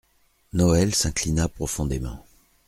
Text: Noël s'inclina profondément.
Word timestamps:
Noël 0.53 0.95
s'inclina 0.95 1.47
profondément. 1.47 2.25